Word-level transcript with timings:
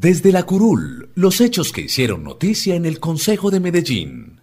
Desde 0.00 0.32
la 0.32 0.44
curul, 0.44 1.12
los 1.14 1.42
hechos 1.42 1.72
que 1.74 1.82
hicieron 1.82 2.24
noticia 2.24 2.74
en 2.74 2.86
el 2.86 3.00
Consejo 3.00 3.50
de 3.50 3.60
Medellín. 3.60 4.40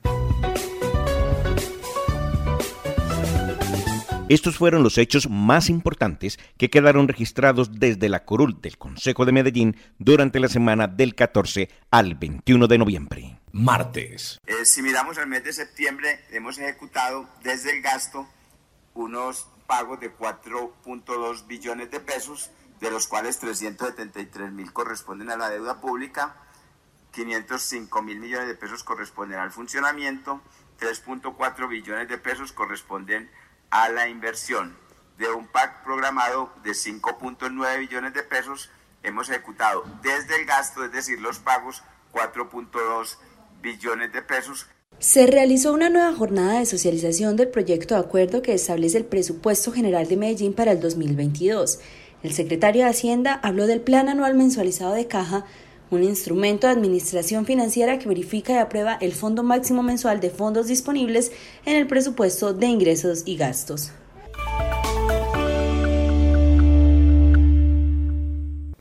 Estos 4.29 4.55
fueron 4.55 4.83
los 4.83 4.99
hechos 4.99 5.27
más 5.27 5.71
importantes 5.71 6.37
que 6.59 6.69
quedaron 6.69 7.07
registrados 7.07 7.79
desde 7.79 8.07
la 8.07 8.23
curul 8.23 8.61
del 8.61 8.77
Consejo 8.77 9.25
de 9.25 9.31
Medellín 9.31 9.75
durante 9.97 10.39
la 10.39 10.47
semana 10.47 10.85
del 10.85 11.15
14 11.15 11.69
al 11.89 12.13
21 12.13 12.67
de 12.67 12.77
noviembre. 12.77 13.39
Martes. 13.51 14.39
Eh, 14.45 14.63
si 14.63 14.83
miramos 14.83 15.17
el 15.17 15.25
mes 15.25 15.43
de 15.43 15.53
septiembre, 15.53 16.19
hemos 16.29 16.59
ejecutado 16.59 17.27
desde 17.43 17.75
el 17.75 17.81
gasto 17.81 18.27
unos 18.93 19.47
pagos 19.65 19.99
de 20.01 20.15
4.2 20.15 21.47
billones 21.47 21.89
de 21.89 21.99
pesos 21.99 22.51
de 22.79 22.91
los 22.91 23.07
cuales 23.07 23.39
373 23.39 24.51
mil 24.51 24.71
corresponden 24.71 25.29
a 25.29 25.37
la 25.37 25.49
deuda 25.49 25.81
pública, 25.81 26.35
505 27.11 28.01
mil 28.01 28.19
millones 28.19 28.47
de 28.47 28.55
pesos 28.55 28.83
corresponden 28.83 29.39
al 29.39 29.51
funcionamiento, 29.51 30.41
3.4 30.79 31.67
billones 31.67 32.07
de 32.07 32.17
pesos 32.17 32.51
corresponden 32.51 33.29
a 33.69 33.89
la 33.89 34.07
inversión. 34.07 34.77
De 35.17 35.29
un 35.31 35.47
PAC 35.47 35.83
programado 35.83 36.53
de 36.63 36.71
5.9 36.71 37.79
billones 37.79 38.13
de 38.13 38.21
pesos, 38.21 38.69
hemos 39.01 39.29
ejecutado 39.29 39.83
desde 40.03 40.35
el 40.35 40.45
gasto, 40.45 40.85
es 40.85 40.91
decir, 40.91 41.19
los 41.19 41.39
pagos, 41.39 41.81
4.2 42.13 43.17
billones 43.61 44.13
de 44.13 44.21
pesos. 44.21 44.67
Se 44.99 45.27
realizó 45.27 45.73
una 45.73 45.89
nueva 45.89 46.13
jornada 46.13 46.59
de 46.59 46.65
socialización 46.65 47.35
del 47.35 47.49
proyecto 47.49 47.95
de 47.95 48.01
acuerdo 48.01 48.41
que 48.41 48.53
establece 48.53 48.97
el 48.97 49.05
presupuesto 49.05 49.71
general 49.71 50.07
de 50.07 50.17
Medellín 50.17 50.53
para 50.53 50.71
el 50.71 50.79
2022. 50.79 51.79
El 52.23 52.33
secretario 52.33 52.83
de 52.83 52.89
Hacienda 52.89 53.39
habló 53.43 53.67
del 53.67 53.79
Plan 53.79 54.09
Anual 54.09 54.33
Mensualizado 54.33 54.93
de 54.93 55.05
Caja, 55.05 55.45
un 55.91 56.03
instrumento 56.03 56.65
de 56.65 56.73
administración 56.73 57.45
financiera 57.45 57.99
que 57.99 58.09
verifica 58.09 58.53
y 58.53 58.57
aprueba 58.57 58.97
el 58.99 59.13
fondo 59.13 59.43
máximo 59.43 59.83
mensual 59.83 60.19
de 60.19 60.31
fondos 60.31 60.67
disponibles 60.67 61.31
en 61.65 61.75
el 61.75 61.85
presupuesto 61.85 62.53
de 62.53 62.65
ingresos 62.65 63.21
y 63.25 63.37
gastos. 63.37 63.91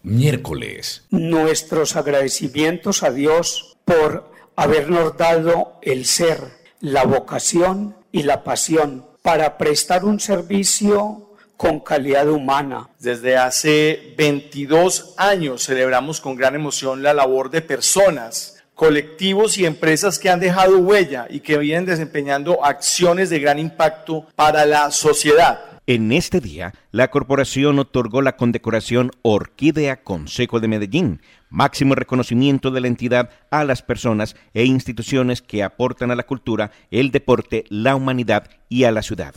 Miércoles. 0.03 1.05
Nuestros 1.11 1.95
agradecimientos 1.95 3.03
a 3.03 3.11
Dios 3.11 3.77
por 3.85 4.31
habernos 4.57 5.19
dado 5.19 5.79
el 5.83 6.07
ser, 6.07 6.39
la 6.81 7.05
vocación 7.05 7.97
y 8.13 8.23
la 8.23 8.45
pasión 8.45 9.05
para 9.23 9.59
prestar 9.59 10.07
un 10.07 10.21
servicio 10.21 11.26
con 11.57 11.81
calidad 11.81 12.29
humana. 12.29 12.89
Desde 12.99 13.37
hace 13.37 14.15
22 14.17 15.15
años 15.17 15.65
celebramos 15.65 16.21
con 16.21 16.37
gran 16.37 16.55
emoción 16.55 17.03
la 17.03 17.15
labor 17.15 17.51
de 17.51 17.63
personas, 17.63 18.63
colectivos 18.75 19.59
y 19.59 19.65
empresas 19.65 20.19
que 20.19 20.31
han 20.31 20.41
dejado 20.41 20.79
huella 20.79 21.27
y 21.31 21.41
que 21.41 21.59
vienen 21.59 21.87
desempeñando 21.87 22.65
acciones 22.65 23.31
de 23.31 23.41
gran 23.41 23.59
impacto 23.59 24.27
para 24.37 24.67
la 24.67 24.91
sociedad. 24.91 25.61
En 25.89 26.11
este 26.11 26.41
día, 26.41 26.75
la 26.91 27.13
corporación 27.13 27.79
otorgó 27.79 28.21
la 28.21 28.37
condecoración 28.37 29.13
Orquídea 29.23 30.03
Consejo 30.03 30.59
de 30.59 30.67
Medellín, 30.67 31.23
máximo 31.49 31.95
reconocimiento 31.95 32.73
de 32.73 32.81
la 32.81 32.89
entidad 32.89 33.31
a 33.53 33.63
las 33.63 33.83
personas 33.83 34.35
e 34.53 34.65
instituciones 34.65 35.43
que 35.43 35.63
aportan 35.63 36.11
a 36.11 36.17
la 36.17 36.25
cultura, 36.25 36.73
el 36.91 37.13
deporte, 37.13 37.65
la 37.69 37.95
humanidad 37.95 38.51
y 38.69 38.83
a 38.83 38.91
la 38.91 39.03
ciudad. 39.03 39.37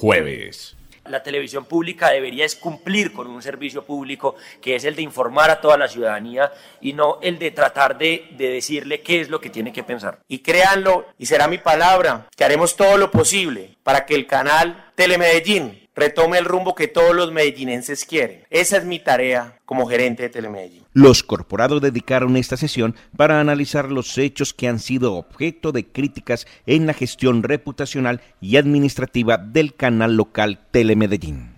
Jueves. 0.00 0.76
La 1.04 1.22
televisión 1.22 1.66
pública 1.66 2.08
debería 2.08 2.46
cumplir 2.58 3.12
con 3.12 3.26
un 3.26 3.42
servicio 3.42 3.84
público 3.84 4.34
que 4.62 4.74
es 4.74 4.84
el 4.84 4.96
de 4.96 5.02
informar 5.02 5.50
a 5.50 5.60
toda 5.60 5.76
la 5.76 5.88
ciudadanía 5.88 6.50
y 6.80 6.94
no 6.94 7.18
el 7.20 7.38
de 7.38 7.50
tratar 7.50 7.98
de, 7.98 8.28
de 8.38 8.48
decirle 8.48 9.02
qué 9.02 9.20
es 9.20 9.28
lo 9.28 9.42
que 9.42 9.50
tiene 9.50 9.74
que 9.74 9.82
pensar. 9.82 10.20
Y 10.26 10.38
créanlo, 10.38 11.04
y 11.18 11.26
será 11.26 11.48
mi 11.48 11.58
palabra, 11.58 12.28
que 12.34 12.44
haremos 12.44 12.76
todo 12.76 12.96
lo 12.96 13.10
posible 13.10 13.76
para 13.82 14.06
que 14.06 14.14
el 14.14 14.26
canal 14.26 14.90
Telemedellín 14.94 15.79
retome 16.00 16.38
el 16.38 16.46
rumbo 16.46 16.74
que 16.74 16.88
todos 16.88 17.14
los 17.14 17.30
medellinenses 17.30 18.04
quieren. 18.04 18.44
Esa 18.50 18.78
es 18.78 18.84
mi 18.84 18.98
tarea 18.98 19.58
como 19.66 19.86
gerente 19.86 20.24
de 20.24 20.28
Telemedellín. 20.30 20.84
Los 20.92 21.22
corporados 21.22 21.82
dedicaron 21.82 22.36
esta 22.36 22.56
sesión 22.56 22.96
para 23.16 23.38
analizar 23.38 23.92
los 23.92 24.16
hechos 24.18 24.54
que 24.54 24.66
han 24.66 24.80
sido 24.80 25.14
objeto 25.14 25.72
de 25.72 25.86
críticas 25.86 26.46
en 26.66 26.86
la 26.86 26.94
gestión 26.94 27.42
reputacional 27.42 28.22
y 28.40 28.56
administrativa 28.56 29.36
del 29.36 29.74
canal 29.74 30.16
local 30.16 30.66
Telemedellín. 30.70 31.49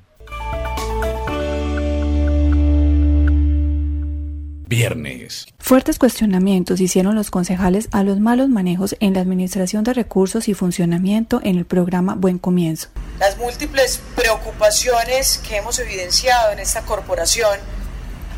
Viernes. 4.72 5.48
Fuertes 5.58 5.98
cuestionamientos 5.98 6.80
hicieron 6.80 7.14
los 7.14 7.30
concejales 7.30 7.88
a 7.92 8.02
los 8.04 8.20
malos 8.20 8.48
manejos 8.48 8.96
en 9.00 9.12
la 9.12 9.20
administración 9.20 9.84
de 9.84 9.92
recursos 9.92 10.48
y 10.48 10.54
funcionamiento 10.54 11.42
en 11.44 11.58
el 11.58 11.66
programa 11.66 12.14
Buen 12.14 12.38
Comienzo. 12.38 12.88
Las 13.18 13.36
múltiples 13.36 14.00
preocupaciones 14.16 15.42
que 15.46 15.56
hemos 15.56 15.78
evidenciado 15.78 16.52
en 16.52 16.58
esta 16.58 16.80
corporación 16.86 17.58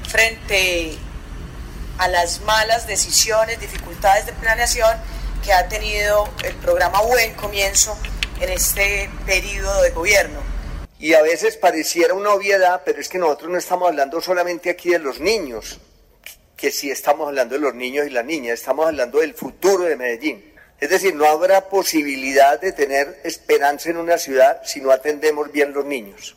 frente 0.09 0.97
a 1.99 2.09
las 2.09 2.41
malas 2.41 2.89
decisiones, 2.89 3.61
dificultades 3.61 4.27
de 4.27 4.33
planeación 4.33 4.91
que 5.45 5.53
ha 5.53 5.69
tenido 5.69 6.28
el 6.43 6.56
programa 6.56 7.01
Buen 7.03 7.33
Comienzo 7.34 7.97
en 8.41 8.49
este 8.49 9.09
periodo 9.25 9.83
de 9.83 9.91
gobierno. 9.91 10.41
Y 10.99 11.15
a 11.15 11.22
veces 11.22 11.56
pareciera 11.56 12.12
una 12.12 12.31
obviedad, 12.31 12.83
pero 12.84 13.01
es 13.01 13.09
que 13.09 13.19
nosotros 13.19 13.53
no 13.53 13.56
estamos 13.59 13.87
hablando 13.87 14.21
solamente 14.21 14.69
aquí 14.69 14.91
de 14.91 14.99
los 14.99 15.21
niños, 15.21 15.78
que 16.65 16.71
si 16.71 16.91
estamos 16.91 17.29
hablando 17.29 17.57
de 17.57 17.61
los 17.61 17.75
niños 17.75 18.07
y 18.07 18.11
las 18.11 18.25
niñas, 18.25 18.55
estamos 18.55 18.87
hablando 18.87 19.19
del 19.19 19.35
futuro 19.35 19.85
de 19.85 19.99
Medellín. 19.99 20.43
Es 20.81 20.89
decir, 20.89 21.15
no 21.15 21.27
habrá 21.27 21.69
posibilidad 21.69 22.59
de 22.59 22.73
tener 22.73 23.21
esperanza 23.23 23.91
en 23.91 23.99
una 23.99 24.17
ciudad 24.17 24.63
si 24.65 24.81
no 24.81 24.91
atendemos 24.91 25.53
bien 25.53 25.75
los 25.75 25.85
niños. 25.85 26.35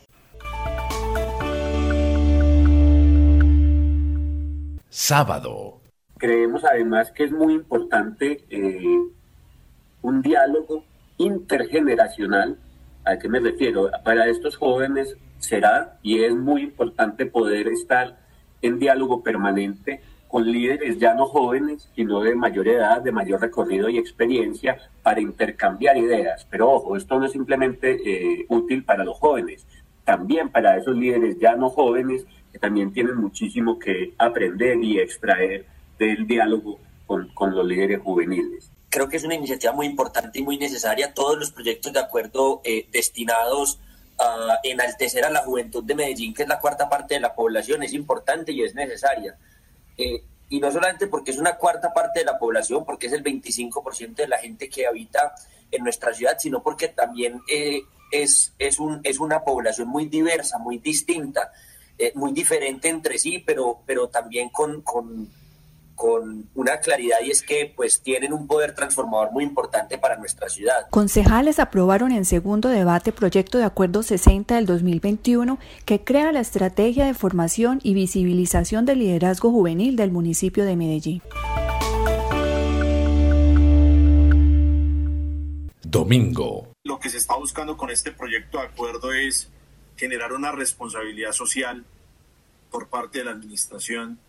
Sábado. 4.90 5.80
Creemos 6.18 6.62
además 6.62 7.10
que 7.12 7.24
es 7.24 7.32
muy 7.32 7.54
importante 7.54 8.44
eh, 8.50 9.00
un 10.02 10.20
diálogo 10.20 10.84
intergeneracional. 11.16 12.58
¿A 13.06 13.18
qué 13.18 13.30
me 13.30 13.40
refiero? 13.40 13.90
Para 14.04 14.28
estos 14.28 14.58
jóvenes 14.58 15.16
será 15.38 15.98
y 16.02 16.22
es 16.22 16.34
muy 16.34 16.64
importante 16.64 17.24
poder 17.24 17.68
estar 17.68 18.18
en 18.60 18.78
diálogo 18.78 19.22
permanente 19.22 20.02
con 20.28 20.50
líderes 20.50 20.98
ya 20.98 21.14
no 21.14 21.26
jóvenes, 21.26 21.88
sino 21.96 22.20
de 22.20 22.34
mayor 22.34 22.68
edad, 22.68 23.00
de 23.00 23.12
mayor 23.12 23.40
recorrido 23.40 23.88
y 23.88 23.98
experiencia 23.98 24.76
para 25.02 25.20
intercambiar 25.20 25.96
ideas. 25.96 26.46
Pero 26.50 26.70
ojo, 26.70 26.96
esto 26.96 27.18
no 27.18 27.26
es 27.26 27.32
simplemente 27.32 27.98
eh, 28.04 28.46
útil 28.48 28.84
para 28.84 29.04
los 29.04 29.18
jóvenes, 29.18 29.66
también 30.04 30.50
para 30.50 30.76
esos 30.76 30.96
líderes 30.96 31.38
ya 31.38 31.56
no 31.56 31.70
jóvenes 31.70 32.24
que 32.52 32.58
también 32.58 32.92
tienen 32.92 33.16
muchísimo 33.16 33.78
que 33.78 34.14
aprender 34.18 34.82
y 34.82 34.98
extraer 34.98 35.66
del 35.98 36.26
diálogo 36.26 36.78
con, 37.06 37.28
con 37.34 37.54
los 37.54 37.66
líderes 37.66 38.00
juveniles. 38.00 38.70
Creo 38.90 39.08
que 39.08 39.18
es 39.18 39.24
una 39.24 39.34
iniciativa 39.34 39.72
muy 39.72 39.86
importante 39.86 40.38
y 40.38 40.42
muy 40.42 40.56
necesaria. 40.56 41.12
Todos 41.12 41.38
los 41.38 41.50
proyectos 41.50 41.92
de 41.92 42.00
acuerdo 42.00 42.62
eh, 42.64 42.86
destinados 42.90 43.78
a 44.18 44.58
enaltecer 44.62 45.24
a 45.24 45.30
la 45.30 45.40
juventud 45.40 45.84
de 45.84 45.94
Medellín, 45.94 46.34
que 46.34 46.42
es 46.42 46.48
la 46.48 46.58
cuarta 46.58 46.88
parte 46.88 47.14
de 47.14 47.20
la 47.20 47.34
población, 47.34 47.82
es 47.82 47.92
importante 47.92 48.52
y 48.52 48.62
es 48.62 48.74
necesaria. 48.74 49.36
Eh, 49.98 50.22
y 50.48 50.60
no 50.60 50.72
solamente 50.72 51.08
porque 51.08 51.32
es 51.32 51.38
una 51.38 51.56
cuarta 51.56 51.92
parte 51.92 52.20
de 52.20 52.24
la 52.24 52.38
población, 52.38 52.84
porque 52.84 53.08
es 53.08 53.12
el 53.12 53.22
25% 53.22 54.14
de 54.14 54.28
la 54.28 54.38
gente 54.38 54.68
que 54.68 54.86
habita 54.86 55.34
en 55.70 55.82
nuestra 55.82 56.14
ciudad, 56.14 56.38
sino 56.38 56.62
porque 56.62 56.88
también 56.88 57.42
eh, 57.50 57.82
es, 58.10 58.54
es, 58.58 58.78
un, 58.78 59.00
es 59.04 59.18
una 59.18 59.44
población 59.44 59.88
muy 59.88 60.06
diversa, 60.06 60.58
muy 60.58 60.78
distinta, 60.78 61.52
eh, 61.98 62.12
muy 62.14 62.32
diferente 62.32 62.88
entre 62.88 63.18
sí, 63.18 63.42
pero, 63.44 63.80
pero 63.84 64.08
también 64.08 64.48
con, 64.48 64.80
con 64.80 65.28
con 65.98 66.48
una 66.54 66.78
claridad 66.78 67.16
y 67.24 67.32
es 67.32 67.42
que 67.42 67.72
pues 67.74 68.00
tienen 68.02 68.32
un 68.32 68.46
poder 68.46 68.72
transformador 68.72 69.32
muy 69.32 69.42
importante 69.42 69.98
para 69.98 70.16
nuestra 70.16 70.48
ciudad. 70.48 70.86
Concejales 70.90 71.58
aprobaron 71.58 72.12
en 72.12 72.24
segundo 72.24 72.68
debate 72.68 73.10
proyecto 73.10 73.58
de 73.58 73.64
acuerdo 73.64 74.04
60 74.04 74.54
del 74.54 74.64
2021 74.64 75.58
que 75.84 76.04
crea 76.04 76.30
la 76.30 76.38
estrategia 76.38 77.04
de 77.04 77.14
formación 77.14 77.80
y 77.82 77.94
visibilización 77.94 78.86
del 78.86 79.00
liderazgo 79.00 79.50
juvenil 79.50 79.96
del 79.96 80.12
municipio 80.12 80.64
de 80.64 80.76
Medellín. 80.76 81.20
Domingo. 85.82 86.68
Lo 86.84 87.00
que 87.00 87.10
se 87.10 87.16
está 87.16 87.34
buscando 87.34 87.76
con 87.76 87.90
este 87.90 88.12
proyecto 88.12 88.58
de 88.58 88.66
acuerdo 88.66 89.12
es 89.12 89.48
generar 89.96 90.32
una 90.32 90.52
responsabilidad 90.52 91.32
social 91.32 91.84
por 92.70 92.86
parte 92.86 93.18
de 93.18 93.24
la 93.24 93.32
administración 93.32 94.20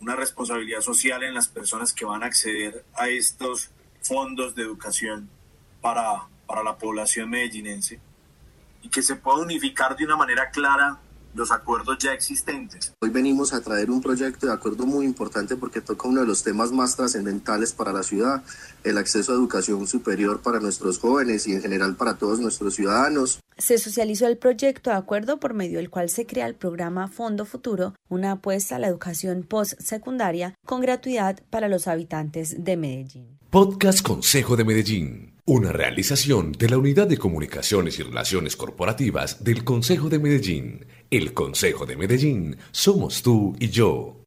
una 0.00 0.14
responsabilidad 0.14 0.80
social 0.80 1.22
en 1.22 1.34
las 1.34 1.48
personas 1.48 1.92
que 1.92 2.04
van 2.04 2.22
a 2.22 2.26
acceder 2.26 2.84
a 2.94 3.08
estos 3.08 3.70
fondos 4.02 4.54
de 4.54 4.62
educación 4.62 5.28
para, 5.80 6.28
para 6.46 6.62
la 6.62 6.76
población 6.76 7.30
medellinense 7.30 8.00
y 8.82 8.88
que 8.88 9.02
se 9.02 9.16
pueda 9.16 9.38
unificar 9.38 9.96
de 9.96 10.04
una 10.04 10.16
manera 10.16 10.50
clara 10.50 10.98
los 11.36 11.52
acuerdos 11.52 11.98
ya 11.98 12.12
existentes. 12.12 12.92
Hoy 13.00 13.10
venimos 13.10 13.52
a 13.52 13.60
traer 13.60 13.90
un 13.90 14.00
proyecto 14.00 14.46
de 14.46 14.52
acuerdo 14.52 14.86
muy 14.86 15.04
importante 15.04 15.56
porque 15.56 15.80
toca 15.80 16.08
uno 16.08 16.22
de 16.22 16.26
los 16.26 16.42
temas 16.42 16.72
más 16.72 16.96
trascendentales 16.96 17.72
para 17.72 17.92
la 17.92 18.02
ciudad, 18.02 18.42
el 18.84 18.98
acceso 18.98 19.32
a 19.32 19.36
educación 19.36 19.86
superior 19.86 20.40
para 20.40 20.60
nuestros 20.60 20.98
jóvenes 20.98 21.46
y 21.46 21.52
en 21.52 21.62
general 21.62 21.96
para 21.96 22.16
todos 22.16 22.40
nuestros 22.40 22.74
ciudadanos. 22.74 23.40
Se 23.58 23.78
socializó 23.78 24.26
el 24.26 24.38
proyecto 24.38 24.90
de 24.90 24.96
acuerdo 24.96 25.38
por 25.38 25.54
medio 25.54 25.78
del 25.78 25.90
cual 25.90 26.08
se 26.08 26.26
crea 26.26 26.46
el 26.46 26.54
programa 26.54 27.08
Fondo 27.08 27.44
Futuro, 27.44 27.94
una 28.08 28.32
apuesta 28.32 28.76
a 28.76 28.78
la 28.78 28.88
educación 28.88 29.42
postsecundaria 29.42 30.54
con 30.64 30.80
gratuidad 30.80 31.40
para 31.50 31.68
los 31.68 31.86
habitantes 31.86 32.64
de 32.64 32.76
Medellín. 32.76 33.38
Podcast 33.50 34.02
Consejo 34.02 34.56
de 34.56 34.64
Medellín. 34.64 35.35
Una 35.48 35.70
realización 35.70 36.50
de 36.50 36.68
la 36.68 36.76
Unidad 36.76 37.06
de 37.06 37.18
Comunicaciones 37.18 38.00
y 38.00 38.02
Relaciones 38.02 38.56
Corporativas 38.56 39.44
del 39.44 39.62
Consejo 39.62 40.08
de 40.08 40.18
Medellín. 40.18 40.86
El 41.08 41.34
Consejo 41.34 41.86
de 41.86 41.96
Medellín 41.96 42.56
somos 42.72 43.22
tú 43.22 43.54
y 43.60 43.68
yo. 43.68 44.25